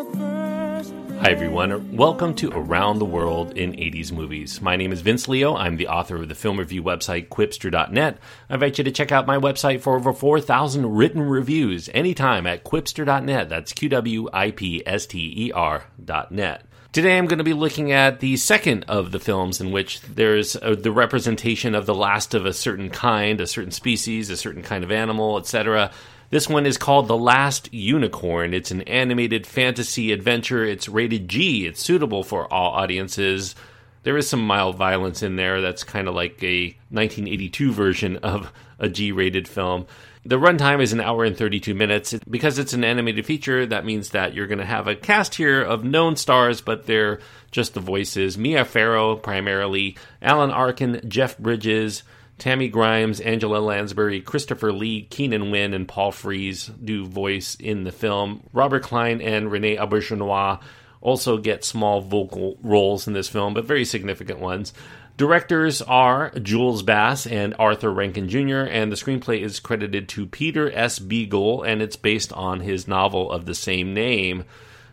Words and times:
Hi, 0.00 1.30
everyone. 1.30 1.94
Welcome 1.94 2.34
to 2.36 2.50
Around 2.52 3.00
the 3.00 3.04
World 3.04 3.58
in 3.58 3.72
80s 3.72 4.10
Movies. 4.10 4.58
My 4.62 4.74
name 4.74 4.92
is 4.92 5.02
Vince 5.02 5.28
Leo. 5.28 5.54
I'm 5.54 5.76
the 5.76 5.88
author 5.88 6.16
of 6.16 6.30
the 6.30 6.34
film 6.34 6.58
review 6.58 6.82
website 6.82 7.28
Qwipster.net. 7.28 8.16
I 8.48 8.54
invite 8.54 8.78
you 8.78 8.84
to 8.84 8.92
check 8.92 9.12
out 9.12 9.26
my 9.26 9.36
website 9.36 9.82
for 9.82 9.96
over 9.96 10.14
4,000 10.14 10.86
written 10.86 11.20
reviews 11.20 11.90
anytime 11.92 12.46
at 12.46 12.64
Qwipster.net. 12.64 13.50
That's 13.50 13.74
Q 13.74 13.90
W 13.90 14.30
I 14.32 14.52
P 14.52 14.82
S 14.86 15.04
T 15.04 15.34
E 15.36 15.52
R.net. 15.52 16.64
Today 16.92 17.18
I'm 17.18 17.26
going 17.26 17.38
to 17.38 17.44
be 17.44 17.52
looking 17.52 17.92
at 17.92 18.20
the 18.20 18.38
second 18.38 18.86
of 18.88 19.12
the 19.12 19.20
films 19.20 19.60
in 19.60 19.70
which 19.70 20.00
there's 20.00 20.56
uh 20.56 20.76
the 20.76 20.90
representation 20.90 21.74
of 21.74 21.84
the 21.84 21.94
last 21.94 22.32
of 22.32 22.46
a 22.46 22.54
certain 22.54 22.88
kind, 22.88 23.38
a 23.42 23.46
certain 23.46 23.70
species, 23.70 24.30
a 24.30 24.36
certain 24.36 24.62
kind 24.62 24.82
of 24.82 24.90
animal, 24.90 25.36
etc. 25.36 25.92
This 26.30 26.48
one 26.48 26.64
is 26.64 26.78
called 26.78 27.08
The 27.08 27.16
Last 27.16 27.74
Unicorn. 27.74 28.54
It's 28.54 28.70
an 28.70 28.82
animated 28.82 29.48
fantasy 29.48 30.12
adventure. 30.12 30.64
It's 30.64 30.88
rated 30.88 31.28
G. 31.28 31.66
It's 31.66 31.82
suitable 31.82 32.22
for 32.22 32.50
all 32.52 32.70
audiences. 32.74 33.56
There 34.04 34.16
is 34.16 34.28
some 34.28 34.46
mild 34.46 34.76
violence 34.76 35.24
in 35.24 35.34
there. 35.34 35.60
That's 35.60 35.82
kind 35.82 36.06
of 36.06 36.14
like 36.14 36.40
a 36.44 36.66
1982 36.90 37.72
version 37.72 38.16
of 38.18 38.52
a 38.78 38.88
G 38.88 39.10
rated 39.10 39.48
film. 39.48 39.86
The 40.24 40.38
runtime 40.38 40.80
is 40.80 40.92
an 40.92 41.00
hour 41.00 41.24
and 41.24 41.36
32 41.36 41.74
minutes. 41.74 42.14
Because 42.30 42.60
it's 42.60 42.74
an 42.74 42.84
animated 42.84 43.26
feature, 43.26 43.66
that 43.66 43.84
means 43.84 44.10
that 44.10 44.32
you're 44.32 44.46
going 44.46 44.58
to 44.60 44.64
have 44.64 44.86
a 44.86 44.94
cast 44.94 45.34
here 45.34 45.60
of 45.60 45.82
known 45.82 46.14
stars, 46.14 46.60
but 46.60 46.86
they're 46.86 47.18
just 47.50 47.74
the 47.74 47.80
voices. 47.80 48.38
Mia 48.38 48.64
Farrow, 48.64 49.16
primarily, 49.16 49.96
Alan 50.22 50.52
Arkin, 50.52 51.00
Jeff 51.08 51.36
Bridges, 51.38 52.04
Tammy 52.40 52.68
Grimes, 52.68 53.20
Angela 53.20 53.58
Lansbury, 53.58 54.22
Christopher 54.22 54.72
Lee, 54.72 55.02
Keenan 55.02 55.50
Wynn, 55.50 55.74
and 55.74 55.86
Paul 55.86 56.10
Frees 56.10 56.66
do 56.82 57.06
voice 57.06 57.54
in 57.54 57.84
the 57.84 57.92
film. 57.92 58.42
Robert 58.54 58.82
Klein 58.82 59.20
and 59.20 59.52
Renee 59.52 59.76
Auberjonois 59.76 60.58
also 61.02 61.36
get 61.36 61.64
small 61.64 62.00
vocal 62.00 62.58
roles 62.62 63.06
in 63.06 63.12
this 63.12 63.28
film, 63.28 63.52
but 63.52 63.66
very 63.66 63.84
significant 63.84 64.40
ones. 64.40 64.72
Directors 65.18 65.82
are 65.82 66.30
Jules 66.30 66.82
Bass 66.82 67.26
and 67.26 67.54
Arthur 67.58 67.92
Rankin 67.92 68.30
Jr., 68.30 68.60
and 68.60 68.90
the 68.90 68.96
screenplay 68.96 69.42
is 69.42 69.60
credited 69.60 70.08
to 70.08 70.24
Peter 70.24 70.72
S. 70.72 70.98
Beagle, 70.98 71.62
and 71.62 71.82
it's 71.82 71.96
based 71.96 72.32
on 72.32 72.60
his 72.60 72.88
novel 72.88 73.30
of 73.30 73.44
the 73.44 73.54
same 73.54 73.92
name. 73.92 74.44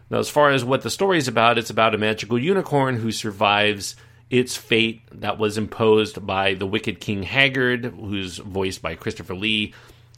Now, 0.10 0.20
as 0.20 0.30
far 0.30 0.52
as 0.52 0.66
what 0.66 0.82
the 0.82 0.90
story 0.90 1.18
is 1.18 1.30
about, 1.30 1.58
it's 1.58 1.70
about 1.70 1.96
a 1.96 1.98
magical 1.98 2.38
unicorn 2.38 2.98
who 2.98 3.12
survives 3.14 3.96
its 4.30 4.58
fate 4.58 5.02
that 5.12 5.38
was 5.38 5.58
imposed 5.58 6.26
by 6.26 6.54
the 6.54 6.68
wicked 6.68 7.00
King 7.00 7.24
Haggard, 7.24 7.86
who's 7.86 8.38
voiced 8.38 8.82
by 8.82 8.96
Christopher 8.96 9.36
Lee, 9.36 9.74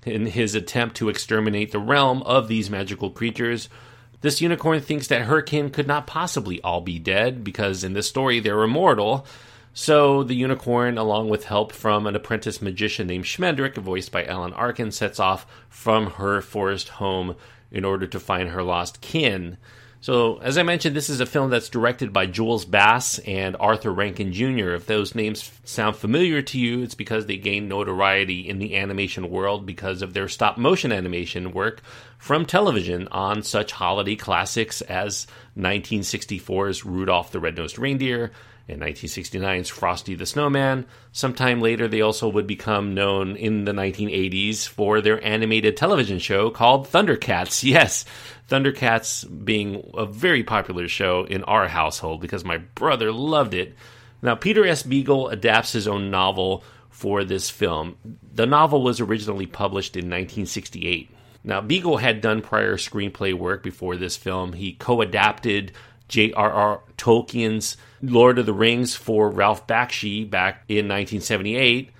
in 0.05 0.25
his 0.25 0.55
attempt 0.55 0.97
to 0.97 1.09
exterminate 1.09 1.71
the 1.71 1.79
realm 1.79 2.23
of 2.23 2.47
these 2.47 2.69
magical 2.69 3.09
creatures. 3.09 3.69
This 4.21 4.41
unicorn 4.41 4.81
thinks 4.81 5.07
that 5.07 5.23
her 5.23 5.41
kin 5.41 5.69
could 5.69 5.87
not 5.87 6.07
possibly 6.07 6.61
all 6.61 6.81
be 6.81 6.99
dead 6.99 7.43
because 7.43 7.83
in 7.83 7.93
this 7.93 8.09
story 8.09 8.39
they're 8.39 8.63
immortal. 8.63 9.25
So 9.73 10.23
the 10.23 10.35
unicorn, 10.35 10.97
along 10.97 11.29
with 11.29 11.45
help 11.45 11.71
from 11.71 12.07
an 12.07 12.15
apprentice 12.15 12.61
magician 12.61 13.07
named 13.07 13.25
Schmendrick, 13.25 13.75
voiced 13.75 14.11
by 14.11 14.25
Alan 14.25 14.53
Arkin, 14.53 14.91
sets 14.91 15.19
off 15.19 15.45
from 15.69 16.11
her 16.11 16.41
forest 16.41 16.89
home 16.89 17.35
in 17.71 17.85
order 17.85 18.07
to 18.07 18.19
find 18.19 18.49
her 18.49 18.63
lost 18.63 18.99
kin. 18.99 19.57
So, 20.01 20.37
as 20.37 20.57
I 20.57 20.63
mentioned, 20.63 20.95
this 20.95 21.09
is 21.09 21.19
a 21.19 21.25
film 21.25 21.49
that's 21.49 21.67
directed 21.67 22.13
by 22.13 22.25
Jules 22.25 22.63
Bass 22.63 23.19
and 23.19 23.57
Arthur 23.59 23.91
Rankin 23.91 24.31
Jr. 24.31 24.69
If 24.69 24.85
those 24.85 25.13
names 25.13 25.51
sound 25.65 25.97
familiar 25.97 26.41
to 26.41 26.57
you, 26.57 26.83
it's 26.83 26.95
because 26.95 27.25
they 27.25 27.35
gained 27.35 27.67
notoriety 27.67 28.47
in 28.47 28.59
the 28.59 28.77
animation 28.77 29.29
world 29.29 29.65
because 29.65 30.01
of 30.01 30.13
their 30.13 30.29
stop 30.29 30.57
motion 30.57 30.93
animation 30.93 31.51
work 31.51 31.81
from 32.17 32.45
television 32.45 33.09
on 33.09 33.43
such 33.43 33.73
holiday 33.73 34.15
classics 34.15 34.79
as 34.81 35.27
1964's 35.57 36.85
Rudolph 36.85 37.33
the 37.33 37.41
Red-Nosed 37.41 37.77
Reindeer 37.77 38.31
and 38.69 38.81
1969's 38.81 39.69
Frosty 39.69 40.15
the 40.15 40.25
Snowman. 40.25 40.85
Sometime 41.11 41.61
later, 41.61 41.87
they 41.87 42.01
also 42.01 42.29
would 42.29 42.47
become 42.47 42.93
known 42.93 43.35
in 43.35 43.65
the 43.65 43.71
1980s 43.71 44.67
for 44.67 45.01
their 45.01 45.23
animated 45.25 45.75
television 45.75 46.19
show 46.19 46.49
called 46.49 46.87
Thundercats. 46.87 47.63
Yes, 47.69 48.05
Thundercats 48.49 49.25
being 49.45 49.91
a 49.95 50.05
very 50.05 50.43
popular 50.43 50.87
show 50.87 51.23
in 51.25 51.43
our 51.43 51.67
household 51.67 52.21
because 52.21 52.43
my 52.43 52.57
brother 52.57 53.11
loved 53.11 53.53
it. 53.53 53.75
Now, 54.21 54.35
Peter 54.35 54.65
S. 54.65 54.83
Beagle 54.83 55.29
adapts 55.29 55.71
his 55.71 55.87
own 55.87 56.09
novel 56.09 56.63
for 56.89 57.23
this 57.23 57.49
film. 57.49 57.95
The 58.33 58.45
novel 58.45 58.81
was 58.81 58.99
originally 58.99 59.45
published 59.45 59.95
in 59.95 60.05
1968. 60.05 61.09
Now, 61.43 61.61
Beagle 61.61 61.97
had 61.97 62.21
done 62.21 62.41
prior 62.41 62.75
screenplay 62.75 63.33
work 63.33 63.63
before 63.63 63.95
this 63.95 64.17
film. 64.17 64.53
He 64.53 64.73
co 64.73 65.01
adapted 65.01 65.71
J.R.R. 66.09 66.81
Tolkien's 66.97 67.77
Lord 68.01 68.39
of 68.39 68.45
the 68.45 68.53
Rings 68.53 68.95
for 68.95 69.29
Ralph 69.29 69.65
Bakshi 69.65 70.29
back 70.29 70.63
in 70.67 70.87
1978. 70.87 71.91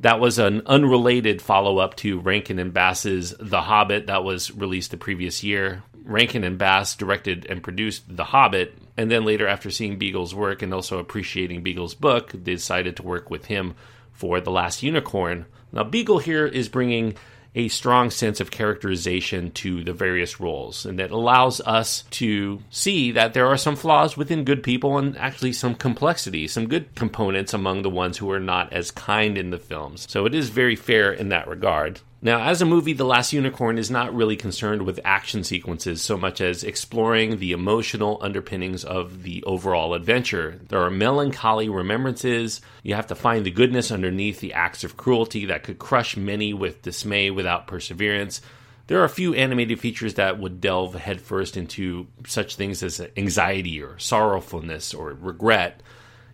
That 0.00 0.18
was 0.18 0.38
an 0.38 0.62
unrelated 0.64 1.42
follow 1.42 1.78
up 1.78 1.94
to 1.96 2.20
Rankin 2.20 2.58
and 2.58 2.72
Bass's 2.72 3.34
The 3.38 3.60
Hobbit 3.60 4.06
that 4.06 4.24
was 4.24 4.50
released 4.50 4.92
the 4.92 4.96
previous 4.96 5.44
year. 5.44 5.82
Rankin 6.04 6.42
and 6.42 6.56
Bass 6.56 6.96
directed 6.96 7.46
and 7.50 7.62
produced 7.62 8.16
The 8.16 8.24
Hobbit, 8.24 8.78
and 8.96 9.10
then 9.10 9.24
later, 9.24 9.46
after 9.46 9.70
seeing 9.70 9.98
Beagle's 9.98 10.34
work 10.34 10.62
and 10.62 10.72
also 10.72 10.98
appreciating 10.98 11.62
Beagle's 11.62 11.94
book, 11.94 12.32
they 12.32 12.54
decided 12.54 12.96
to 12.96 13.02
work 13.02 13.30
with 13.30 13.46
him 13.46 13.74
for 14.12 14.40
The 14.40 14.50
Last 14.50 14.82
Unicorn. 14.82 15.44
Now, 15.72 15.84
Beagle 15.84 16.18
here 16.18 16.46
is 16.46 16.68
bringing 16.68 17.14
a 17.54 17.68
strong 17.68 18.10
sense 18.10 18.40
of 18.40 18.50
characterization 18.50 19.50
to 19.50 19.82
the 19.82 19.92
various 19.92 20.38
roles, 20.38 20.86
and 20.86 20.98
that 20.98 21.10
allows 21.10 21.60
us 21.62 22.04
to 22.10 22.62
see 22.70 23.10
that 23.12 23.34
there 23.34 23.46
are 23.46 23.56
some 23.56 23.76
flaws 23.76 24.16
within 24.16 24.44
good 24.44 24.62
people 24.62 24.98
and 24.98 25.16
actually 25.18 25.52
some 25.52 25.74
complexity, 25.74 26.46
some 26.46 26.68
good 26.68 26.94
components 26.94 27.52
among 27.52 27.82
the 27.82 27.90
ones 27.90 28.18
who 28.18 28.30
are 28.30 28.40
not 28.40 28.72
as 28.72 28.90
kind 28.90 29.36
in 29.36 29.50
the 29.50 29.58
films. 29.58 30.06
So 30.08 30.26
it 30.26 30.34
is 30.34 30.48
very 30.48 30.76
fair 30.76 31.12
in 31.12 31.30
that 31.30 31.48
regard. 31.48 32.00
Now, 32.22 32.42
as 32.42 32.60
a 32.60 32.66
movie, 32.66 32.92
The 32.92 33.06
Last 33.06 33.32
Unicorn 33.32 33.78
is 33.78 33.90
not 33.90 34.14
really 34.14 34.36
concerned 34.36 34.82
with 34.82 35.00
action 35.06 35.42
sequences 35.42 36.02
so 36.02 36.18
much 36.18 36.42
as 36.42 36.62
exploring 36.62 37.38
the 37.38 37.52
emotional 37.52 38.18
underpinnings 38.20 38.84
of 38.84 39.22
the 39.22 39.42
overall 39.44 39.94
adventure. 39.94 40.60
There 40.68 40.82
are 40.82 40.90
melancholy 40.90 41.70
remembrances. 41.70 42.60
You 42.82 42.94
have 42.94 43.06
to 43.06 43.14
find 43.14 43.46
the 43.46 43.50
goodness 43.50 43.90
underneath 43.90 44.40
the 44.40 44.52
acts 44.52 44.84
of 44.84 44.98
cruelty 44.98 45.46
that 45.46 45.62
could 45.62 45.78
crush 45.78 46.14
many 46.14 46.52
with 46.52 46.82
dismay 46.82 47.30
without 47.30 47.66
perseverance. 47.66 48.42
There 48.88 49.00
are 49.00 49.04
a 49.04 49.08
few 49.08 49.32
animated 49.32 49.80
features 49.80 50.14
that 50.14 50.38
would 50.38 50.60
delve 50.60 50.96
headfirst 50.96 51.56
into 51.56 52.08
such 52.26 52.56
things 52.56 52.82
as 52.82 53.00
anxiety 53.16 53.80
or 53.80 53.98
sorrowfulness 53.98 54.92
or 54.92 55.14
regret. 55.14 55.82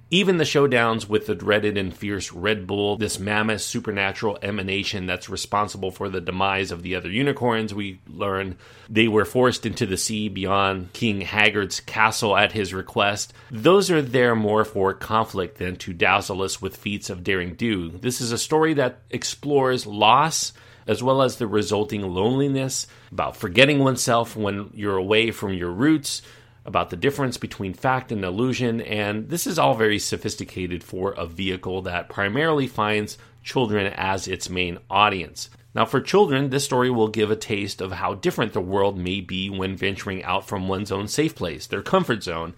Even 0.08 0.36
the 0.36 0.44
showdowns 0.44 1.08
with 1.08 1.26
the 1.26 1.34
dreaded 1.34 1.76
and 1.76 1.92
fierce 1.92 2.30
Red 2.32 2.64
Bull, 2.64 2.96
this 2.96 3.18
mammoth 3.18 3.62
supernatural 3.62 4.38
emanation 4.40 5.06
that's 5.06 5.28
responsible 5.28 5.90
for 5.90 6.08
the 6.08 6.20
demise 6.20 6.70
of 6.70 6.84
the 6.84 6.94
other 6.94 7.10
unicorns, 7.10 7.74
we 7.74 7.98
learn 8.06 8.56
they 8.88 9.08
were 9.08 9.24
forced 9.24 9.66
into 9.66 9.84
the 9.84 9.96
sea 9.96 10.28
beyond 10.28 10.92
King 10.92 11.22
Haggard's 11.22 11.80
castle 11.80 12.36
at 12.36 12.52
his 12.52 12.72
request. 12.72 13.32
Those 13.50 13.90
are 13.90 14.00
there 14.00 14.36
more 14.36 14.64
for 14.64 14.94
conflict 14.94 15.58
than 15.58 15.74
to 15.78 15.92
dazzle 15.92 16.42
us 16.42 16.62
with 16.62 16.76
feats 16.76 17.10
of 17.10 17.24
daring 17.24 17.54
do. 17.54 17.90
This 17.90 18.20
is 18.20 18.30
a 18.30 18.38
story 18.38 18.74
that 18.74 19.00
explores 19.10 19.86
loss 19.86 20.52
as 20.86 21.02
well 21.02 21.20
as 21.20 21.36
the 21.36 21.48
resulting 21.48 22.02
loneliness, 22.02 22.86
about 23.10 23.36
forgetting 23.36 23.80
oneself 23.80 24.36
when 24.36 24.70
you're 24.72 24.96
away 24.96 25.32
from 25.32 25.52
your 25.52 25.72
roots, 25.72 26.22
about 26.66 26.90
the 26.90 26.96
difference 26.96 27.36
between 27.36 27.72
fact 27.72 28.10
and 28.12 28.24
illusion, 28.24 28.80
and 28.80 29.28
this 29.28 29.46
is 29.46 29.58
all 29.58 29.74
very 29.74 29.98
sophisticated 29.98 30.82
for 30.82 31.12
a 31.12 31.26
vehicle 31.26 31.82
that 31.82 32.08
primarily 32.08 32.66
finds 32.66 33.18
children 33.42 33.92
as 33.96 34.26
its 34.26 34.50
main 34.50 34.78
audience. 34.90 35.48
Now, 35.74 35.84
for 35.84 36.00
children, 36.00 36.50
this 36.50 36.64
story 36.64 36.90
will 36.90 37.08
give 37.08 37.30
a 37.30 37.36
taste 37.36 37.80
of 37.80 37.92
how 37.92 38.14
different 38.14 38.54
the 38.54 38.60
world 38.60 38.98
may 38.98 39.20
be 39.20 39.50
when 39.50 39.76
venturing 39.76 40.24
out 40.24 40.48
from 40.48 40.68
one's 40.68 40.90
own 40.90 41.06
safe 41.06 41.34
place, 41.34 41.66
their 41.66 41.82
comfort 41.82 42.22
zone, 42.22 42.54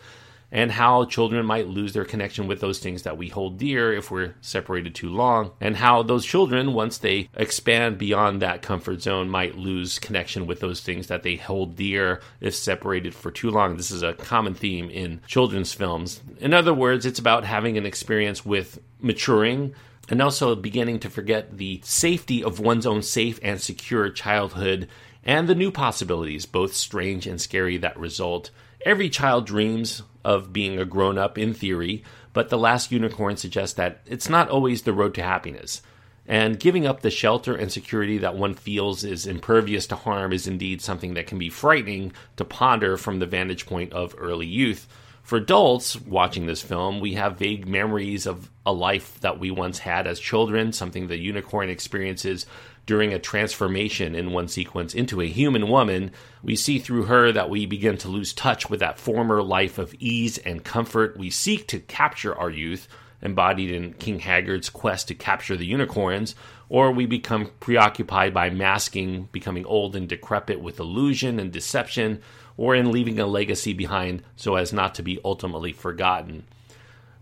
and 0.51 0.73
how 0.73 1.05
children 1.05 1.45
might 1.45 1.69
lose 1.69 1.93
their 1.93 2.05
connection 2.05 2.47
with 2.47 2.61
those 2.61 2.79
things 2.79 3.03
that 3.03 3.19
we 3.19 3.29
hold 3.29 3.59
dear 3.59 3.93
if 3.93 4.11
we're 4.11 4.35
separated 4.41 4.95
too 4.95 5.11
long, 5.11 5.51
and 5.61 5.77
how 5.77 6.03
those 6.03 6.25
children, 6.25 6.73
once 6.73 6.99
they 6.99 7.29
expand 7.35 7.99
beyond 7.99 8.41
that 8.41 8.63
comfort 8.63 9.03
zone, 9.03 9.29
might 9.29 9.59
lose 9.59 9.99
connection 9.99 10.47
with 10.47 10.61
those 10.61 10.81
things 10.81 11.09
that 11.09 11.23
they 11.23 11.37
hold 11.37 11.77
dear 11.77 12.21
if 12.41 12.55
separated 12.55 13.15
for 13.15 13.31
too 13.31 13.51
long. 13.51 13.77
This 13.77 13.91
is 13.91 14.03
a 14.03 14.15
common 14.15 14.55
theme 14.55 14.89
in 14.91 15.21
children's 15.27 15.73
films. 15.75 16.21
In 16.41 16.55
other 16.55 16.75
words, 16.75 17.05
it's 17.05 17.19
about 17.19 17.45
having 17.45 17.77
an 17.77 17.87
experience 17.87 18.45
with 18.45 18.81
maturing 19.01 19.75
and 20.09 20.23
also 20.23 20.55
beginning 20.55 20.99
to 21.01 21.11
forget 21.11 21.59
the 21.59 21.81
safety 21.85 22.43
of 22.43 22.61
one's 22.61 22.87
own 22.87 23.03
safe 23.03 23.39
and 23.43 23.61
secure 23.61 24.09
childhood 24.09 24.89
and 25.25 25.47
the 25.47 25.55
new 25.55 25.71
possibilities, 25.71 26.47
both 26.47 26.75
strange 26.75 27.27
and 27.27 27.41
scary, 27.41 27.77
that 27.77 27.99
result. 27.99 28.51
Every 28.87 29.11
child 29.11 29.45
dreams 29.45 30.03
of 30.25 30.53
being 30.53 30.79
a 30.79 30.85
grown 30.85 31.19
up 31.19 31.39
in 31.39 31.55
theory, 31.55 32.03
but 32.33 32.49
The 32.49 32.59
Last 32.59 32.93
Unicorn 32.93 33.37
suggests 33.37 33.75
that 33.77 34.01
it's 34.07 34.29
not 34.29 34.49
always 34.49 34.83
the 34.83 34.93
road 34.93 35.15
to 35.15 35.23
happiness. 35.23 35.83
And 36.27 36.61
giving 36.61 36.87
up 36.87 37.01
the 37.01 37.11
shelter 37.11 37.55
and 37.55 37.73
security 37.73 38.19
that 38.19 38.37
one 38.37 38.53
feels 38.53 39.03
is 39.03 39.27
impervious 39.27 39.87
to 39.87 39.97
harm 39.97 40.33
is 40.33 40.47
indeed 40.47 40.83
something 40.83 41.15
that 41.15 41.27
can 41.27 41.39
be 41.39 41.49
frightening 41.49 42.13
to 42.37 42.45
ponder 42.45 42.99
from 42.99 43.19
the 43.19 43.27
vantage 43.27 43.65
point 43.65 43.95
of 43.95 44.15
early 44.19 44.47
youth. 44.47 44.87
For 45.23 45.39
adults 45.39 45.99
watching 46.01 46.47
this 46.47 46.63
film, 46.63 47.01
we 47.01 47.15
have 47.15 47.39
vague 47.39 47.67
memories 47.67 48.27
of 48.27 48.51
a 48.67 48.73
life 48.73 49.19
that 49.21 49.39
we 49.39 49.51
once 49.51 49.79
had 49.79 50.07
as 50.07 50.21
children, 50.21 50.73
something 50.73 51.07
the 51.07 51.17
unicorn 51.17 51.71
experiences 51.71 52.45
during 52.89 53.13
a 53.13 53.19
transformation 53.19 54.15
in 54.15 54.33
one 54.33 54.49
sequence 54.49 54.95
into 54.95 55.21
a 55.21 55.29
human 55.29 55.69
woman. 55.69 56.11
We 56.43 56.57
see 56.57 56.79
through 56.79 57.03
her 57.03 57.31
that 57.33 57.51
we 57.51 57.67
begin 57.67 57.99
to 57.99 58.09
lose 58.09 58.33
touch 58.33 58.71
with 58.71 58.81
that 58.81 58.99
former 58.99 59.43
life 59.43 59.77
of 59.77 59.95
ease 59.99 60.39
and 60.39 60.65
comfort. 60.65 61.15
We 61.15 61.29
seek 61.29 61.69
to 61.69 61.81
capture 61.81 62.35
our 62.35 62.49
youth, 62.49 62.89
embodied 63.21 63.71
in 63.71 63.93
King 63.93 64.21
Haggard's 64.21 64.71
quest 64.71 65.09
to 65.09 65.15
capture 65.15 65.55
the 65.55 65.67
unicorns, 65.67 66.35
or 66.71 66.91
we 66.91 67.05
become 67.05 67.51
preoccupied 67.61 68.33
by 68.33 68.49
masking, 68.49 69.29
becoming 69.33 69.67
old 69.67 69.95
and 69.95 70.09
decrepit 70.09 70.63
with 70.63 70.81
illusion 70.81 71.39
and 71.39 71.53
deception, 71.53 72.23
or 72.57 72.75
in 72.75 72.91
leaving 72.91 73.21
a 73.21 73.27
legacy 73.27 73.75
behind 73.75 74.23
so 74.35 74.55
as 74.55 74.73
not 74.73 74.95
to 74.95 75.03
be 75.03 75.21
ultimately 75.27 75.75
forgotten. 75.75 76.47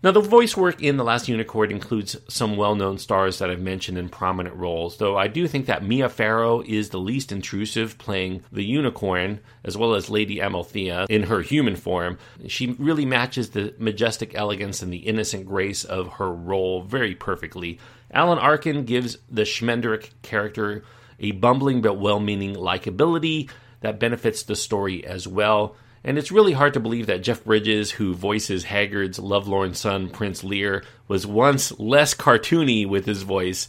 Now, 0.03 0.11
the 0.11 0.21
voice 0.21 0.55
work 0.55 0.83
in 0.83 0.97
The 0.97 1.03
Last 1.03 1.27
Unicorn 1.27 1.71
includes 1.71 2.15
some 2.29 2.55
well 2.55 2.75
known 2.75 2.99
stars 2.99 3.39
that 3.39 3.49
I've 3.49 3.59
mentioned 3.59 3.97
in 3.97 4.09
prominent 4.09 4.55
roles, 4.55 4.97
though 4.97 5.17
I 5.17 5.27
do 5.27 5.47
think 5.47 5.65
that 5.65 5.83
Mia 5.83 6.07
Farrow 6.07 6.61
is 6.61 6.89
the 6.89 6.99
least 6.99 7.31
intrusive, 7.31 7.97
playing 7.97 8.43
the 8.51 8.63
unicorn, 8.63 9.39
as 9.63 9.75
well 9.75 9.95
as 9.95 10.07
Lady 10.07 10.39
Amalthea 10.39 11.07
in 11.09 11.23
her 11.23 11.41
human 11.41 11.75
form. 11.75 12.19
She 12.47 12.75
really 12.77 13.05
matches 13.05 13.49
the 13.49 13.73
majestic 13.79 14.35
elegance 14.35 14.83
and 14.83 14.93
the 14.93 14.97
innocent 14.97 15.47
grace 15.47 15.83
of 15.83 16.13
her 16.13 16.31
role 16.31 16.83
very 16.83 17.15
perfectly. 17.15 17.79
Alan 18.11 18.37
Arkin 18.37 18.85
gives 18.85 19.17
the 19.31 19.45
Schmendrick 19.45 20.11
character 20.21 20.83
a 21.19 21.31
bumbling 21.31 21.81
but 21.81 21.99
well 21.99 22.19
meaning 22.19 22.53
likability 22.53 23.49
that 23.81 23.99
benefits 23.99 24.43
the 24.43 24.55
story 24.55 25.03
as 25.05 25.27
well. 25.27 25.75
And 26.07 26.17
it's 26.17 26.31
really 26.31 26.53
hard 26.53 26.73
to 26.73 26.79
believe 26.79 27.07
that 27.07 27.21
Jeff 27.21 27.43
Bridges, 27.43 27.91
who 27.91 28.13
voices 28.13 28.63
Haggard's 28.63 29.19
lovelorn 29.19 29.73
son, 29.73 30.07
Prince 30.07 30.41
Lear, 30.41 30.85
was 31.09 31.27
once 31.27 31.77
less 31.81 32.13
cartoony 32.13 32.87
with 32.87 33.05
his 33.05 33.23
voice 33.23 33.67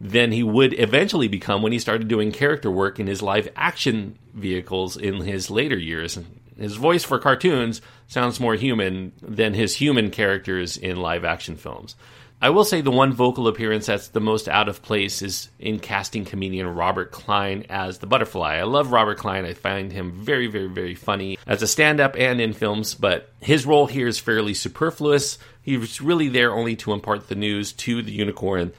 than 0.00 0.30
he 0.30 0.44
would 0.44 0.78
eventually 0.78 1.26
become 1.26 1.62
when 1.62 1.72
he 1.72 1.80
started 1.80 2.06
doing 2.06 2.30
character 2.30 2.70
work 2.70 3.00
in 3.00 3.08
his 3.08 3.22
live 3.22 3.48
action 3.56 4.16
vehicles 4.32 4.96
in 4.96 5.22
his 5.22 5.50
later 5.50 5.76
years. 5.76 6.16
His 6.56 6.76
voice 6.76 7.02
for 7.02 7.18
cartoons 7.18 7.82
sounds 8.06 8.38
more 8.38 8.54
human 8.54 9.10
than 9.20 9.54
his 9.54 9.74
human 9.74 10.12
characters 10.12 10.76
in 10.76 10.96
live 10.96 11.24
action 11.24 11.56
films. 11.56 11.96
I 12.42 12.48
will 12.50 12.64
say 12.64 12.80
the 12.80 12.90
one 12.90 13.12
vocal 13.12 13.48
appearance 13.48 13.86
that's 13.86 14.08
the 14.08 14.20
most 14.20 14.48
out 14.48 14.68
of 14.68 14.80
place 14.80 15.20
is 15.20 15.50
in 15.58 15.78
casting 15.78 16.24
comedian 16.24 16.66
Robert 16.68 17.10
Klein 17.10 17.66
as 17.68 17.98
the 17.98 18.06
butterfly. 18.06 18.56
I 18.56 18.62
love 18.62 18.92
Robert 18.92 19.18
Klein. 19.18 19.44
I 19.44 19.52
find 19.52 19.92
him 19.92 20.12
very, 20.12 20.46
very, 20.46 20.68
very 20.68 20.94
funny 20.94 21.38
as 21.46 21.60
a 21.60 21.66
stand 21.66 22.00
up 22.00 22.16
and 22.16 22.40
in 22.40 22.54
films, 22.54 22.94
but 22.94 23.30
his 23.40 23.66
role 23.66 23.86
here 23.86 24.06
is 24.06 24.18
fairly 24.18 24.54
superfluous. 24.54 25.38
He's 25.60 26.00
really 26.00 26.28
there 26.28 26.52
only 26.52 26.76
to 26.76 26.94
impart 26.94 27.28
the 27.28 27.34
news 27.34 27.72
to 27.74 28.00
the 28.00 28.12
unicorn 28.12 28.72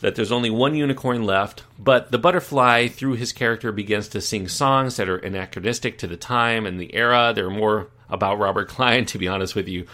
that 0.00 0.14
there's 0.14 0.32
only 0.32 0.50
one 0.50 0.74
unicorn 0.74 1.24
left, 1.24 1.62
but 1.78 2.10
the 2.10 2.18
butterfly, 2.18 2.88
through 2.88 3.14
his 3.14 3.32
character, 3.32 3.70
begins 3.70 4.08
to 4.08 4.20
sing 4.20 4.48
songs 4.48 4.96
that 4.96 5.08
are 5.08 5.18
anachronistic 5.18 5.98
to 5.98 6.06
the 6.06 6.16
time 6.16 6.66
and 6.66 6.80
the 6.80 6.94
era. 6.94 7.32
They're 7.34 7.50
more 7.50 7.88
about 8.08 8.38
Robert 8.38 8.68
Klein, 8.68 9.04
to 9.06 9.18
be 9.18 9.28
honest 9.28 9.54
with 9.54 9.68
you, 9.68 9.86